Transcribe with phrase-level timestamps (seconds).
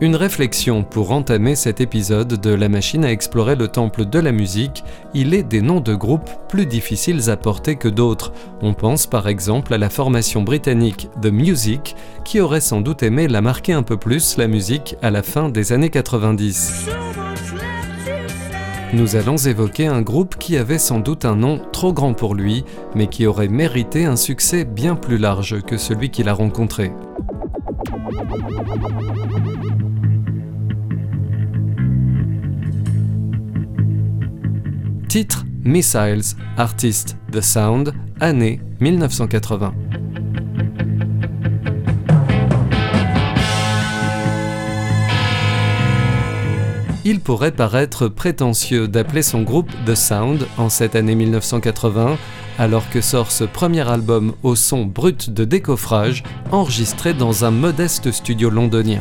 [0.00, 4.32] Une réflexion pour entamer cet épisode de La machine à explorer le temple de la
[4.32, 4.82] musique,
[5.14, 8.32] il est des noms de groupes plus difficiles à porter que d'autres.
[8.60, 11.94] On pense par exemple à la formation britannique The Music,
[12.24, 15.48] qui aurait sans doute aimé la marquer un peu plus, la musique, à la fin
[15.48, 16.88] des années 90.
[18.94, 22.64] Nous allons évoquer un groupe qui avait sans doute un nom trop grand pour lui,
[22.94, 26.92] mais qui aurait mérité un succès bien plus large que celui qu'il a rencontré.
[35.14, 39.72] Titre Missiles, artiste The Sound, année 1980.
[47.04, 52.18] Il pourrait paraître prétentieux d'appeler son groupe The Sound en cette année 1980,
[52.58, 58.10] alors que sort ce premier album au son brut de décoffrage, enregistré dans un modeste
[58.10, 59.00] studio londonien.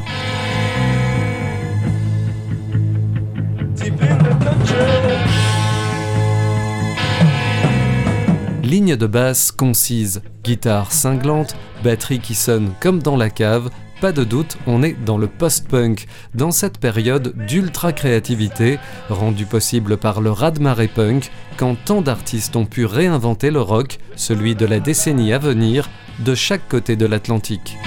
[8.83, 13.69] Ligne de basse concise, guitare cinglante, batterie qui sonne comme dans la cave,
[14.01, 20.19] pas de doute, on est dans le post-punk, dans cette période d'ultra-créativité, rendue possible par
[20.19, 25.31] le Radmaré punk, quand tant d'artistes ont pu réinventer le rock, celui de la décennie
[25.31, 27.77] à venir, de chaque côté de l'Atlantique.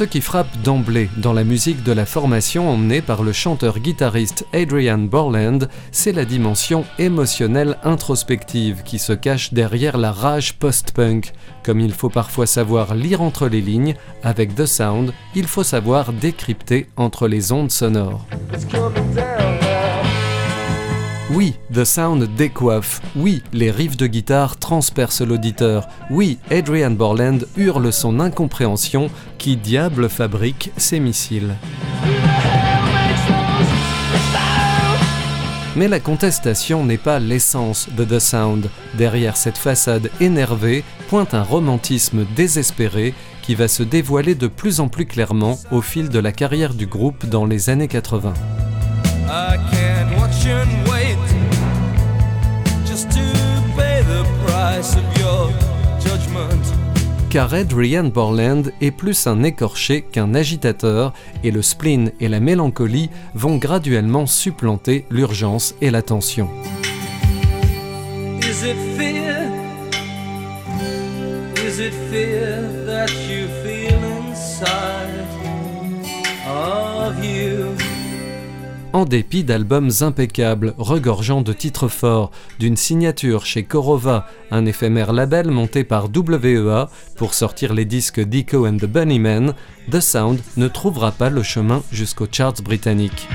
[0.00, 4.96] Ce qui frappe d'emblée dans la musique de la formation emmenée par le chanteur-guitariste Adrian
[4.96, 11.34] Borland, c'est la dimension émotionnelle introspective qui se cache derrière la rage post-punk.
[11.62, 16.14] Comme il faut parfois savoir lire entre les lignes, avec The Sound, il faut savoir
[16.14, 18.24] décrypter entre les ondes sonores.
[21.32, 23.00] Oui, The Sound décoiffe.
[23.14, 25.86] Oui, les riffs de guitare transpercent l'auditeur.
[26.10, 31.56] Oui, Adrian Borland hurle son incompréhension qui diable fabrique ces missiles.
[35.76, 38.68] Mais la contestation n'est pas l'essence de The Sound.
[38.98, 44.88] Derrière cette façade énervée pointe un romantisme désespéré qui va se dévoiler de plus en
[44.88, 48.34] plus clairement au fil de la carrière du groupe dans les années 80.
[57.30, 61.12] Car Adrian Borland est plus un écorché qu'un agitateur
[61.44, 66.50] et le spleen et la mélancolie vont graduellement supplanter l'urgence et la tension.
[78.92, 85.50] En dépit d'albums impeccables, regorgeant de titres forts, d'une signature chez Korova, un éphémère label
[85.50, 89.54] monté par WEA pour sortir les disques Dico and the Bunnymen,
[89.90, 93.28] The Sound ne trouvera pas le chemin jusqu'aux charts britanniques.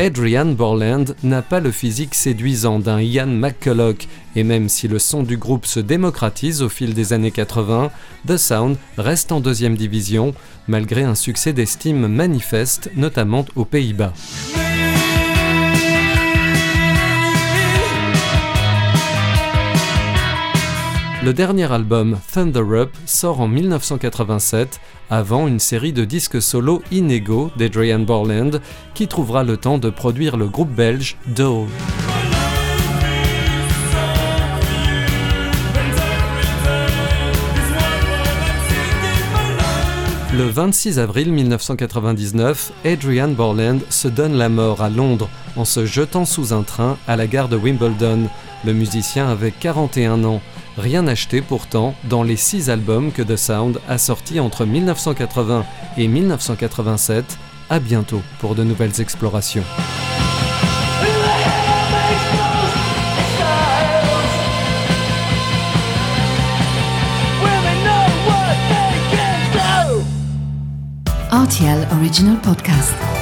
[0.00, 5.24] Adrian Borland n'a pas le physique séduisant d'un Ian McCulloch, et même si le son
[5.24, 7.90] du groupe se démocratise au fil des années 80,
[8.28, 10.34] The Sound reste en deuxième division,
[10.68, 14.12] malgré un succès d'estime manifeste, notamment aux Pays-Bas.
[21.28, 24.80] Le dernier album, Thunder Up, sort en 1987,
[25.10, 28.62] avant une série de disques solo inégaux d'Adrian Borland,
[28.94, 31.68] qui trouvera le temps de produire le groupe belge Dole.
[40.34, 46.24] Le 26 avril 1999, Adrian Borland se donne la mort à Londres en se jetant
[46.24, 48.30] sous un train à la gare de Wimbledon.
[48.64, 50.40] Le musicien avait 41 ans.
[50.78, 55.64] Rien acheté pourtant dans les six albums que The Sound a sortis entre 1980
[55.96, 57.36] et 1987.
[57.68, 59.64] À bientôt pour de nouvelles explorations.
[71.32, 73.17] RTL Original Podcast.